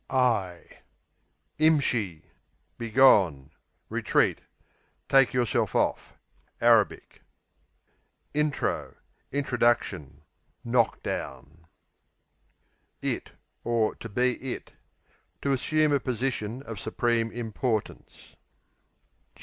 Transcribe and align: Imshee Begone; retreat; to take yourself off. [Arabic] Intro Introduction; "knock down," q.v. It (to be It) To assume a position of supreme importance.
Imshee 1.59 2.23
Begone; 2.79 3.51
retreat; 3.87 4.39
to 4.39 4.45
take 5.07 5.31
yourself 5.31 5.75
off. 5.75 6.17
[Arabic] 6.59 7.21
Intro 8.33 8.95
Introduction; 9.31 10.23
"knock 10.65 11.03
down," 11.03 11.67
q.v. 13.03 13.13
It 13.15 13.31
(to 13.63 14.09
be 14.09 14.37
It) 14.53 14.73
To 15.43 15.51
assume 15.51 15.91
a 15.91 15.99
position 15.99 16.63
of 16.63 16.79
supreme 16.79 17.31
importance. 17.31 18.35